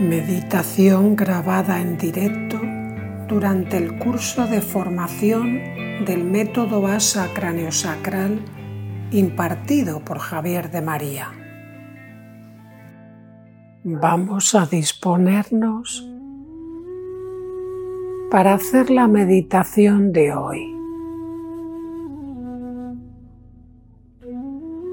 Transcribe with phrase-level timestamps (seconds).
[0.00, 2.58] Meditación grabada en directo
[3.28, 5.60] durante el curso de formación
[6.06, 8.40] del método ASA craneosacral
[9.10, 11.28] impartido por Javier de María.
[13.84, 16.08] Vamos a disponernos
[18.30, 20.74] para hacer la meditación de hoy.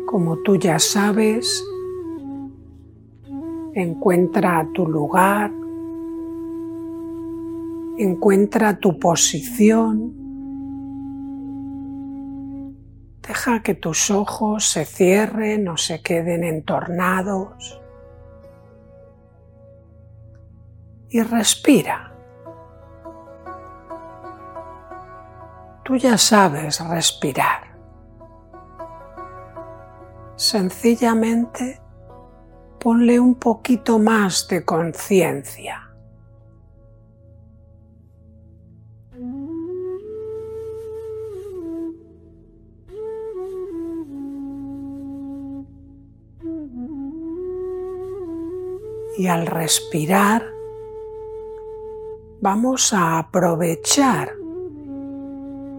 [0.05, 1.63] Como tú ya sabes,
[3.81, 5.52] encuentra tu lugar,
[7.99, 10.16] encuentra tu posición,
[13.21, 17.80] deja que tus ojos se cierren o se queden entornados
[21.09, 22.16] y respira.
[25.84, 27.77] Tú ya sabes respirar.
[30.35, 31.87] Sencillamente
[32.88, 35.91] ponle un poquito más de conciencia.
[49.18, 50.46] Y al respirar,
[52.40, 54.32] vamos a aprovechar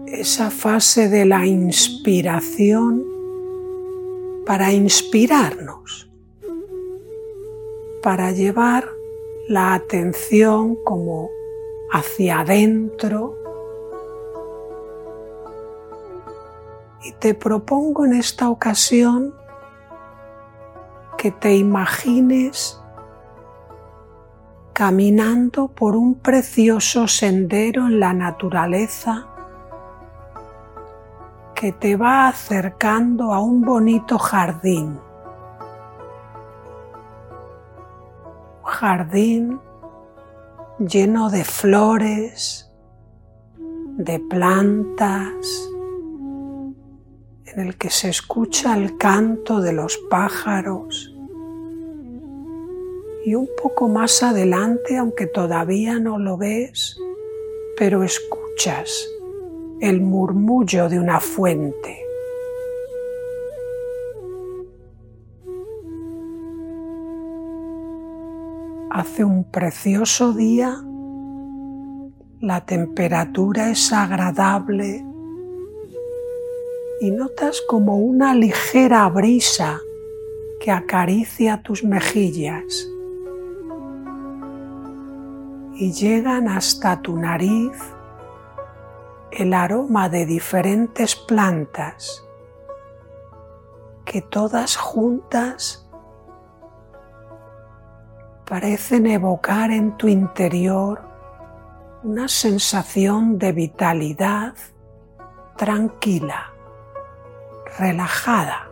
[0.05, 3.03] esa fase de la inspiración
[4.45, 6.08] para inspirarnos,
[8.01, 8.89] para llevar
[9.47, 11.29] la atención como
[11.91, 13.35] hacia adentro.
[17.03, 19.33] Y te propongo en esta ocasión
[21.17, 22.79] que te imagines
[24.73, 29.27] caminando por un precioso sendero en la naturaleza
[31.53, 34.97] que te va acercando a un bonito jardín.
[38.79, 39.59] Jardín
[40.79, 42.71] lleno de flores,
[43.57, 45.69] de plantas,
[47.45, 51.13] en el que se escucha el canto de los pájaros.
[53.25, 56.97] Y un poco más adelante, aunque todavía no lo ves,
[57.77, 59.09] pero escuchas
[59.81, 62.08] el murmullo de una fuente.
[68.99, 70.75] Hace un precioso día,
[72.41, 75.05] la temperatura es agradable
[76.99, 79.79] y notas como una ligera brisa
[80.59, 82.89] que acaricia tus mejillas
[85.75, 87.71] y llegan hasta tu nariz
[89.31, 92.21] el aroma de diferentes plantas
[94.03, 95.88] que todas juntas
[98.49, 101.01] parecen evocar en tu interior
[102.03, 104.55] una sensación de vitalidad
[105.55, 106.51] tranquila,
[107.77, 108.71] relajada.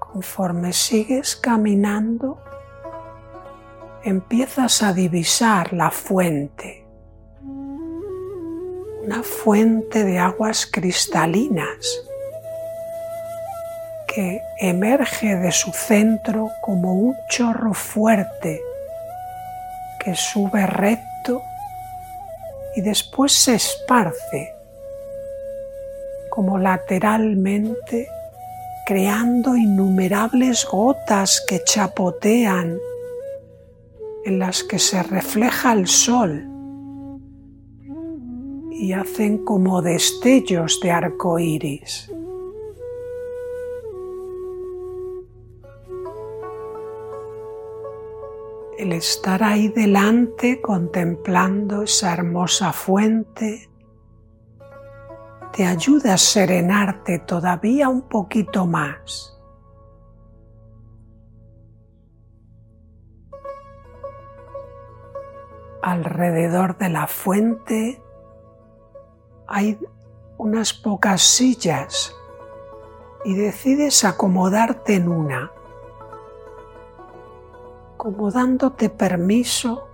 [0.00, 2.38] Conforme sigues caminando,
[4.02, 6.84] empiezas a divisar la fuente,
[9.04, 12.08] una fuente de aguas cristalinas
[14.14, 18.60] que emerge de su centro como un chorro fuerte
[19.98, 21.42] que sube recto
[22.76, 24.52] y después se esparce
[26.30, 28.08] como lateralmente
[28.86, 32.78] creando innumerables gotas que chapotean
[34.24, 36.48] en las que se refleja el sol
[38.72, 42.10] y hacen como destellos de arco iris.
[48.78, 53.70] El estar ahí delante contemplando esa hermosa fuente
[55.52, 59.32] te ayuda a serenarte todavía un poquito más.
[65.82, 68.00] alrededor de la fuente
[69.48, 69.78] hay
[70.38, 72.14] unas pocas sillas
[73.24, 75.52] y decides acomodarte en una,
[78.02, 79.88] como dándote permiso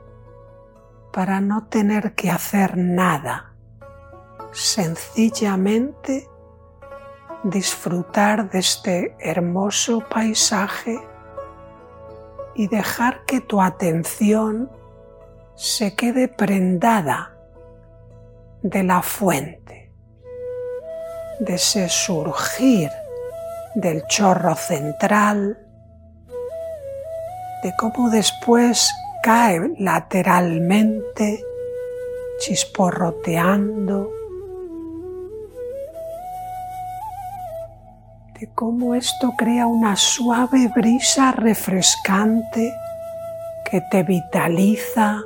[1.12, 3.52] para no tener que hacer nada,
[4.50, 6.26] sencillamente
[7.42, 10.98] disfrutar de este hermoso paisaje
[12.54, 14.70] y dejar que tu atención
[15.54, 17.36] se quede prendada
[18.62, 19.92] de la fuente,
[21.40, 22.88] de ese surgir
[23.74, 25.67] del chorro central,
[27.62, 31.42] de cómo después cae lateralmente,
[32.38, 34.10] chisporroteando,
[38.38, 42.72] de cómo esto crea una suave brisa refrescante
[43.68, 45.22] que te vitaliza,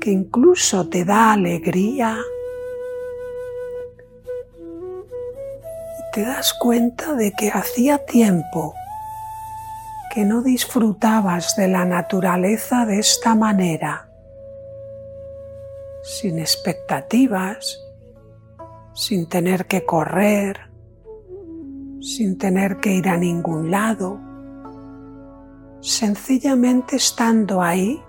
[0.00, 2.18] que incluso te da alegría.
[5.98, 8.74] Y te das cuenta de que hacía tiempo
[10.16, 14.08] que no disfrutabas de la naturaleza de esta manera,
[16.02, 17.78] sin expectativas,
[18.94, 20.70] sin tener que correr,
[22.00, 24.18] sin tener que ir a ningún lado,
[25.82, 28.02] sencillamente estando ahí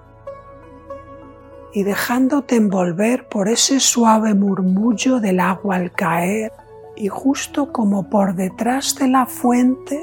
[1.74, 6.54] y dejándote envolver por ese suave murmullo del agua al caer
[6.96, 10.02] y justo como por detrás de la fuente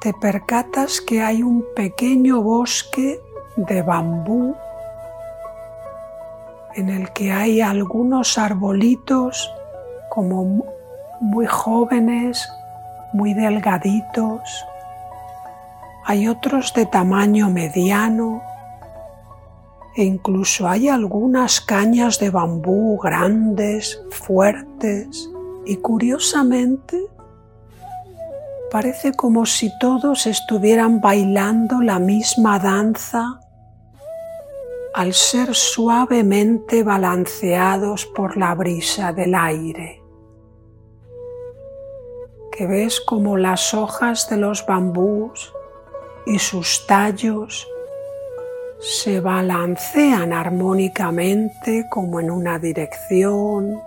[0.00, 3.20] te percatas que hay un pequeño bosque
[3.56, 4.56] de bambú
[6.74, 9.52] en el que hay algunos arbolitos
[10.08, 10.64] como
[11.20, 12.48] muy jóvenes,
[13.12, 14.40] muy delgaditos.
[16.06, 18.42] Hay otros de tamaño mediano
[19.96, 25.28] e incluso hay algunas cañas de bambú grandes, fuertes
[25.66, 27.06] y curiosamente
[28.70, 33.40] Parece como si todos estuvieran bailando la misma danza
[34.94, 40.02] al ser suavemente balanceados por la brisa del aire.
[42.52, 45.52] Que ves como las hojas de los bambús
[46.26, 47.66] y sus tallos
[48.78, 53.80] se balancean armónicamente como en una dirección,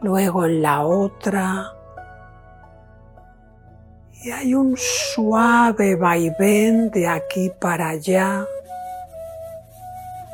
[0.00, 1.72] luego en la otra,
[4.24, 8.46] y hay un suave vaivén de aquí para allá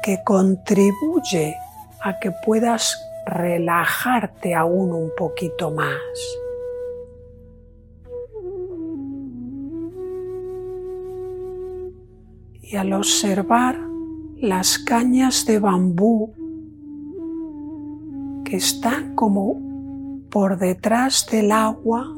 [0.03, 1.57] que contribuye
[2.01, 5.99] a que puedas relajarte aún un poquito más.
[12.61, 13.79] Y al observar
[14.37, 16.35] las cañas de bambú
[18.45, 19.57] que están como
[20.31, 22.18] por detrás del agua,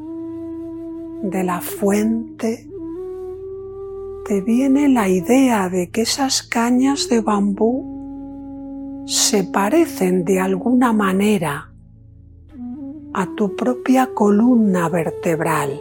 [1.23, 2.69] de la fuente,
[4.27, 11.73] te viene la idea de que esas cañas de bambú se parecen de alguna manera
[13.13, 15.81] a tu propia columna vertebral.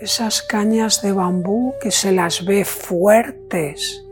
[0.00, 4.04] Esas cañas de bambú que se las ve fuertes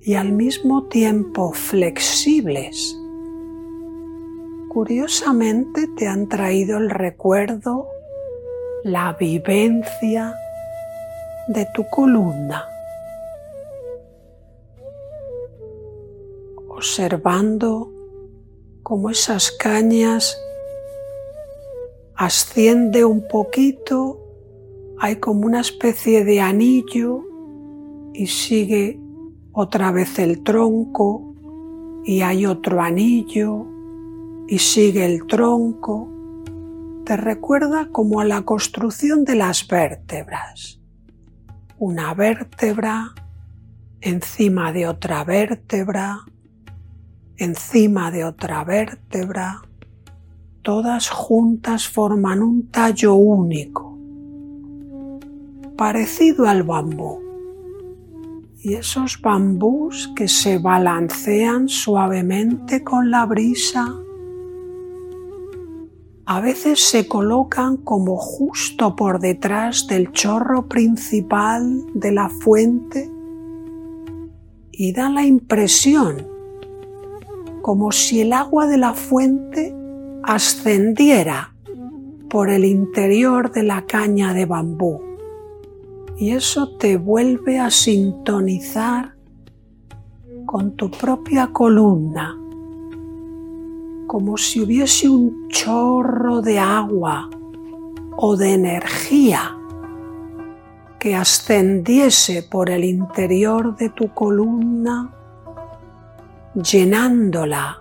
[0.00, 2.96] y al mismo tiempo flexibles
[4.70, 7.88] curiosamente te han traído el recuerdo,
[8.84, 10.32] la vivencia
[11.48, 12.64] de tu columna.
[16.68, 17.92] Observando
[18.84, 20.40] cómo esas cañas
[22.14, 24.20] asciende un poquito,
[25.00, 27.24] hay como una especie de anillo
[28.14, 29.00] y sigue
[29.52, 31.34] otra vez el tronco
[32.04, 33.69] y hay otro anillo
[34.50, 36.08] y sigue el tronco,
[37.04, 40.80] te recuerda como a la construcción de las vértebras.
[41.78, 43.14] Una vértebra
[44.00, 46.18] encima de otra vértebra,
[47.36, 49.62] encima de otra vértebra,
[50.62, 53.96] todas juntas forman un tallo único,
[55.76, 57.20] parecido al bambú.
[58.58, 63.94] Y esos bambús que se balancean suavemente con la brisa
[66.30, 73.10] a veces se colocan como justo por detrás del chorro principal de la fuente
[74.70, 76.28] y dan la impresión
[77.62, 79.74] como si el agua de la fuente
[80.22, 81.52] ascendiera
[82.28, 85.00] por el interior de la caña de bambú.
[86.16, 89.16] Y eso te vuelve a sintonizar
[90.46, 92.39] con tu propia columna
[94.10, 97.30] como si hubiese un chorro de agua
[98.16, 99.56] o de energía
[100.98, 105.14] que ascendiese por el interior de tu columna,
[106.56, 107.78] llenándola,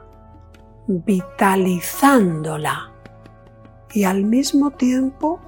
[0.86, 2.92] vitalizándola
[3.92, 5.40] y al mismo tiempo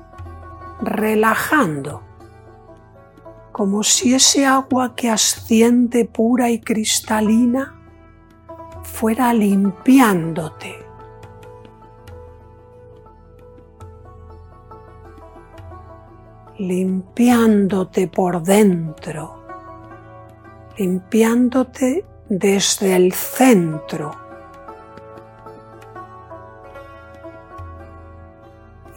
[0.82, 2.02] relajando,
[3.52, 7.81] como si ese agua que asciende pura y cristalina
[8.92, 10.92] fuera limpiándote.
[16.62, 19.44] limpiándote por dentro,
[20.78, 24.12] limpiándote desde el centro.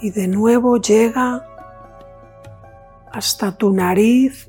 [0.02, 1.42] Y de nuevo llega
[3.10, 4.46] hasta tu nariz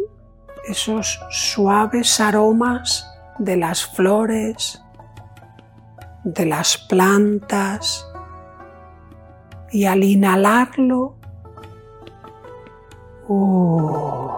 [0.67, 3.07] esos suaves aromas
[3.39, 4.81] de las flores,
[6.25, 8.05] de las plantas,
[9.72, 11.15] y al inhalarlo,
[13.29, 14.29] uh,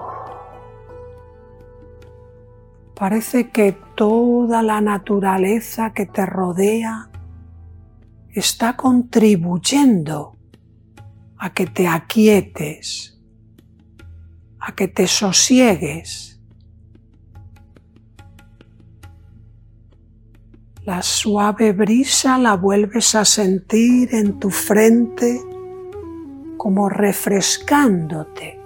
[2.96, 7.10] parece que toda la naturaleza que te rodea
[8.30, 10.36] está contribuyendo
[11.40, 13.18] a que te aquietes
[14.68, 16.37] a que te sosiegues.
[20.88, 25.42] La suave brisa la vuelves a sentir en tu frente
[26.56, 28.58] como refrescándote,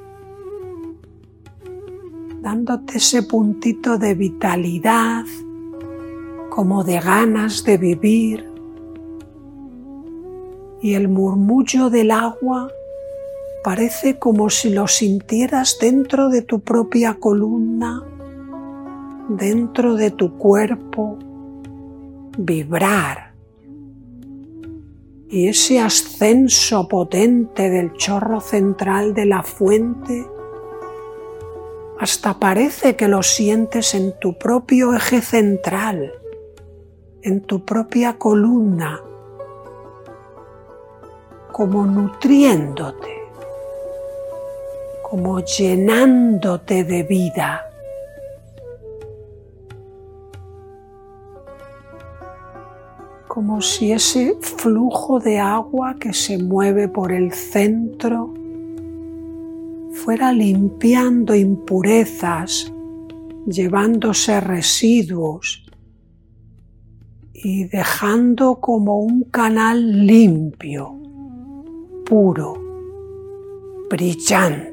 [2.43, 5.25] dándote ese puntito de vitalidad,
[6.51, 8.47] como de ganas de vivir.
[10.79, 12.69] Y el murmullo del agua
[13.63, 18.03] Parece como si lo sintieras dentro de tu propia columna,
[19.29, 21.19] dentro de tu cuerpo,
[22.45, 23.33] vibrar.
[25.29, 30.27] Y ese ascenso potente del chorro central de la fuente,
[31.99, 36.11] hasta parece que lo sientes en tu propio eje central,
[37.21, 38.99] en tu propia columna,
[41.51, 43.21] como nutriéndote
[45.11, 47.69] como llenándote de vida.
[53.51, 58.33] Como si ese flujo de agua que se mueve por el centro
[59.91, 62.71] fuera limpiando impurezas,
[63.45, 65.65] llevándose residuos
[67.33, 70.97] y dejando como un canal limpio,
[72.05, 72.53] puro,
[73.89, 74.70] brillante.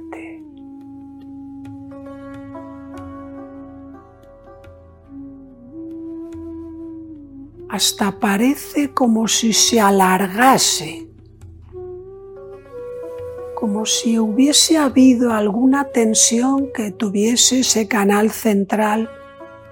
[7.68, 11.06] Hasta parece como si se alargase,
[13.54, 19.10] como si hubiese habido alguna tensión que tuviese ese canal central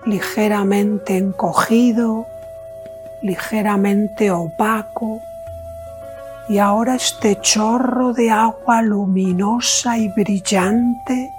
[0.04, 2.26] ligeramente encogido,
[3.22, 5.20] ligeramente opaco,
[6.48, 11.30] y ahora este chorro de agua luminosa y brillante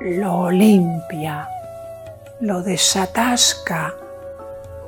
[0.00, 1.48] lo limpia
[2.40, 3.94] lo desatasca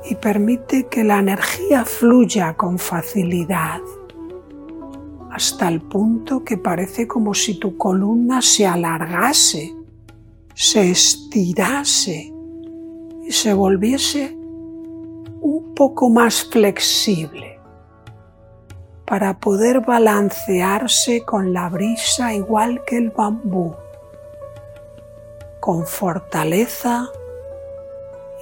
[0.09, 3.81] y permite que la energía fluya con facilidad
[5.31, 9.75] hasta el punto que parece como si tu columna se alargase,
[10.55, 12.33] se estirase
[13.23, 17.59] y se volviese un poco más flexible
[19.05, 23.75] para poder balancearse con la brisa igual que el bambú,
[25.59, 27.09] con fortaleza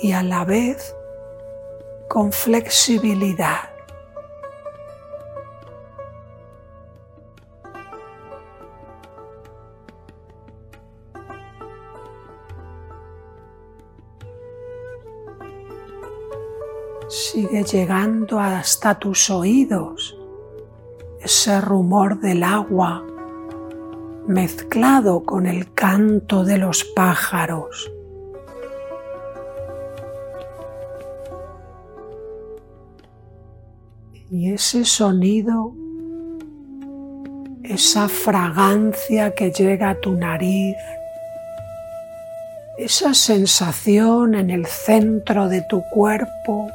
[0.02, 0.96] y a la vez
[2.08, 3.70] con flexibilidad.
[17.08, 20.18] Sigue llegando hasta tus oídos
[21.22, 23.04] ese rumor del agua
[24.28, 27.92] mezclado con el canto de los pájaros.
[34.29, 35.74] Y ese sonido,
[37.63, 40.75] esa fragancia que llega a tu nariz,
[42.77, 46.67] esa sensación en el centro de tu cuerpo,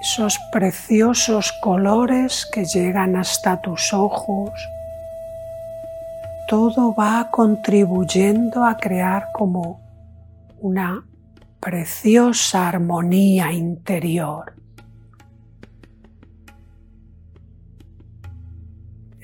[0.00, 4.50] esos preciosos colores que llegan hasta tus ojos,
[6.48, 9.80] todo va contribuyendo a crear como
[10.60, 11.04] una
[11.60, 14.55] preciosa armonía interior.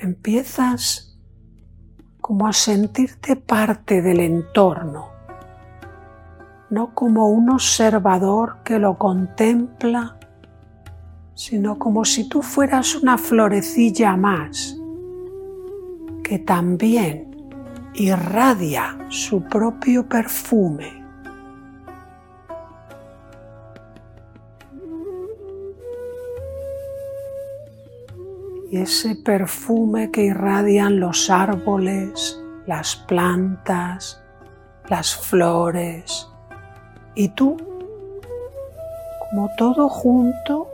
[0.03, 1.17] Empiezas
[2.21, 5.09] como a sentirte parte del entorno,
[6.71, 10.19] no como un observador que lo contempla,
[11.35, 14.77] sino como si tú fueras una florecilla más
[16.23, 17.33] que también
[17.95, 21.02] irradia su propio perfume.
[28.73, 34.23] Y ese perfume que irradian los árboles, las plantas,
[34.89, 36.27] las flores
[37.15, 37.59] y tú,
[39.21, 40.69] como todo junto,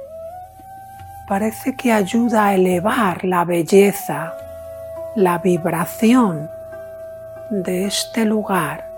[1.27, 4.33] parece que ayuda a elevar la belleza,
[5.17, 6.49] la vibración
[7.51, 8.89] de este lugar,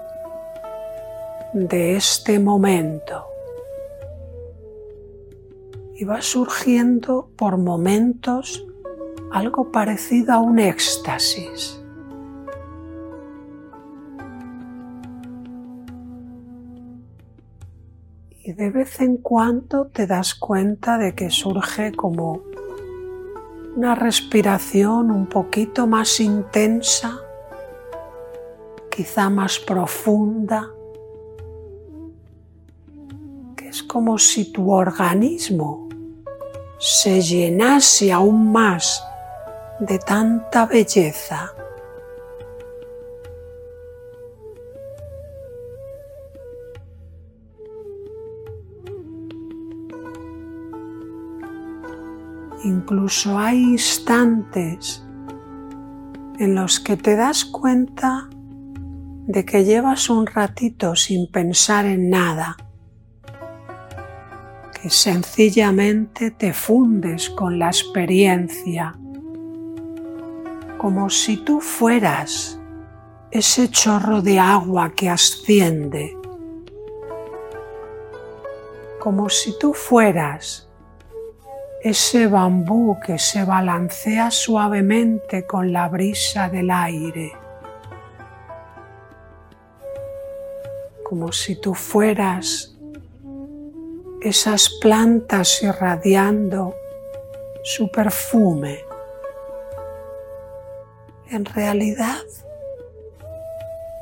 [1.54, 3.25] de este momento.
[5.95, 8.66] Y va surgiendo por momentos
[9.30, 11.80] algo parecido a un éxtasis.
[18.42, 22.42] Y de vez en cuando te das cuenta de que surge como
[23.76, 27.20] una respiración un poquito más intensa,
[28.90, 30.68] quizá más profunda,
[33.56, 35.88] que es como si tu organismo
[36.78, 39.04] se llenase aún más
[39.80, 41.54] de tanta belleza.
[52.62, 55.02] Incluso hay instantes
[56.38, 58.28] en los que te das cuenta
[59.26, 62.56] de que llevas un ratito sin pensar en nada,
[64.80, 68.94] que sencillamente te fundes con la experiencia
[70.80, 72.58] como si tú fueras
[73.30, 76.16] ese chorro de agua que asciende,
[78.99, 80.70] como si tú fueras
[81.82, 87.30] ese bambú que se balancea suavemente con la brisa del aire,
[91.04, 92.75] como si tú fueras
[94.22, 96.74] esas plantas irradiando
[97.64, 98.89] su perfume
[101.31, 102.23] en realidad,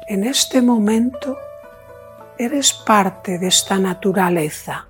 [0.07, 1.37] en este momento,
[2.39, 4.87] eres parte de esta naturaleza.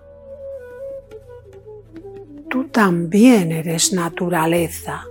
[2.48, 5.04] Tú también eres naturaleza.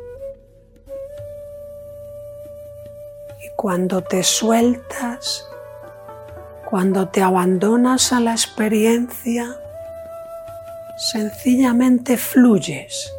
[3.44, 5.46] Y cuando te sueltas,
[6.70, 9.60] cuando te abandonas a la experiencia,
[10.98, 13.17] sencillamente fluyes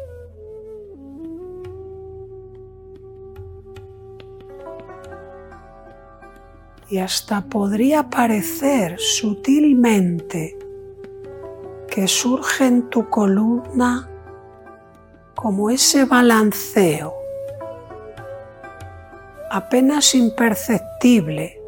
[6.89, 10.57] y hasta podría parecer sutilmente
[11.87, 14.09] que surge en tu columna
[15.35, 17.13] como ese balanceo,
[19.51, 21.61] apenas imperceptible,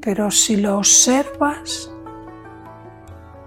[0.00, 1.90] pero si lo observas,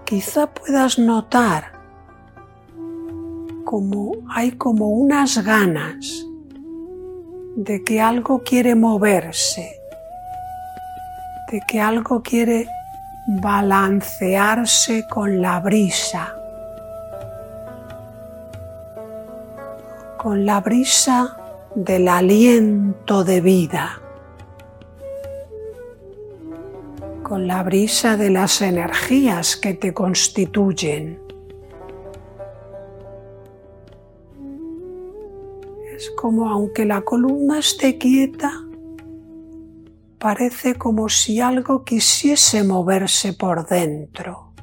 [0.05, 1.73] quizá puedas notar
[3.65, 6.25] como hay como unas ganas
[7.55, 9.79] de que algo quiere moverse,
[11.49, 12.67] de que algo quiere
[13.27, 16.35] balancearse con la brisa,
[20.17, 21.37] con la brisa
[21.75, 24.01] del aliento de vida,
[27.23, 31.24] con la brisa de las energías que te constituyen.
[36.15, 38.51] Como aunque la columna esté quieta,
[40.19, 44.53] parece como si algo quisiese moverse por dentro.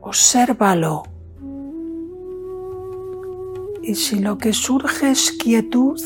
[0.00, 1.02] Obsérvalo.
[3.82, 6.00] Y si lo que surge es quietud,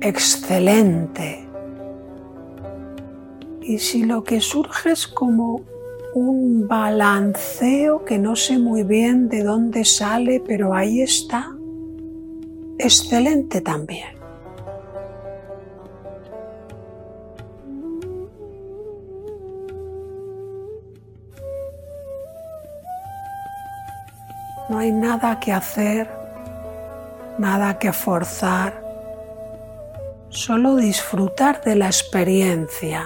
[0.00, 1.48] excelente.
[3.62, 5.62] Y si lo que surge es como
[6.14, 11.52] un balanceo que no sé muy bien de dónde sale, pero ahí está.
[12.78, 14.18] Excelente también.
[24.68, 26.08] No hay nada que hacer,
[27.38, 28.82] nada que forzar,
[30.28, 33.04] solo disfrutar de la experiencia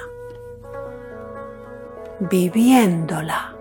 [2.28, 3.54] viviéndola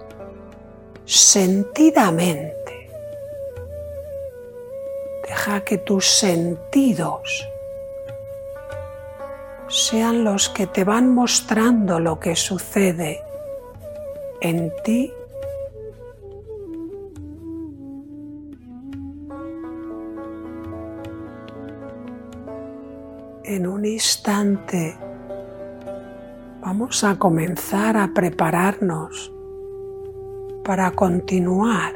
[1.06, 2.90] sentidamente.
[5.28, 7.48] Deja que tus sentidos
[9.68, 13.22] sean los que te van mostrando lo que sucede
[14.42, 15.12] en ti
[23.46, 24.96] en un instante
[26.64, 29.34] vamos a comenzar a prepararnos
[30.64, 31.94] para continuar.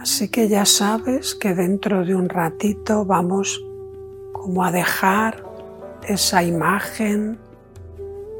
[0.00, 3.64] Así que ya sabes que dentro de un ratito vamos
[4.32, 5.44] como a dejar
[6.08, 7.38] esa imagen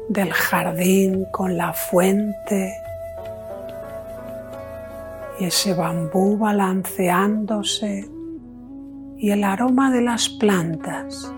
[0.09, 2.73] del jardín con la fuente
[5.39, 8.16] y ese bambú balanceándose
[9.17, 11.31] y el aroma de las plantas.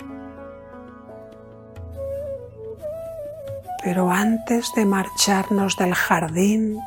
[3.84, 6.80] Pero antes de marcharnos del jardín,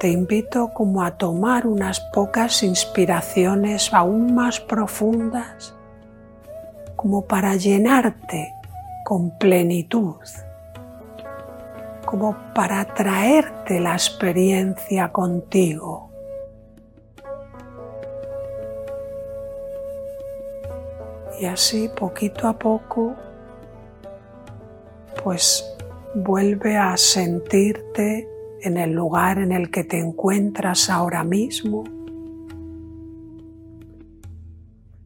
[0.00, 5.74] te invito como a tomar unas pocas inspiraciones aún más profundas,
[6.96, 8.54] como para llenarte
[9.04, 10.16] con plenitud,
[12.04, 16.09] como para traerte la experiencia contigo.
[21.40, 23.16] Y así poquito a poco,
[25.24, 25.64] pues
[26.14, 28.28] vuelve a sentirte
[28.60, 31.84] en el lugar en el que te encuentras ahora mismo.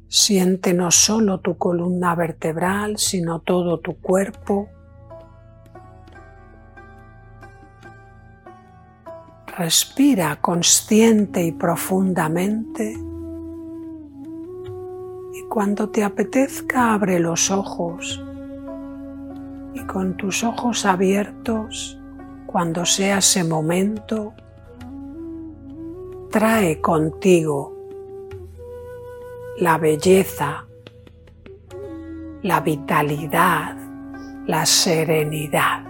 [0.09, 4.69] Siente no solo tu columna vertebral, sino todo tu cuerpo.
[9.57, 13.14] Respira consciente y profundamente
[15.55, 18.21] cuando te apetezca abre los ojos
[19.73, 21.97] y con tus ojos abiertos
[22.45, 24.35] cuando sea ese momento,
[26.33, 27.73] trae contigo
[29.61, 30.67] la belleza,
[32.43, 33.77] la vitalidad,
[34.49, 35.84] la serenidad.